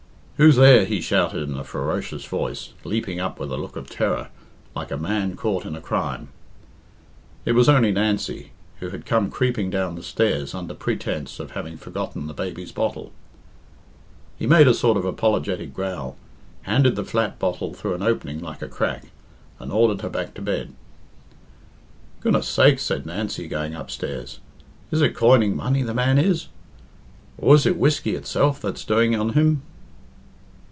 [0.43, 4.29] "Who's there?" he shouted in a ferocious voice, leaping up with a look of terror,
[4.75, 6.29] like a man caught in a crime.
[7.45, 11.77] It was only Nancy, who had come creeping down the stairs under pretence of having
[11.77, 13.11] forgotten the baby's bottle.
[14.35, 16.17] He made a sort of apologetic growl,
[16.63, 19.11] handed the flat bottle through an opening like a crack,
[19.59, 20.73] and ordered her back to bed.
[22.21, 24.39] "Goodness sakes!" said Nancy, going upstairs.
[24.89, 26.47] "Is it coining money the man is?
[27.37, 29.61] Or is it whisky itself that's doing on him?"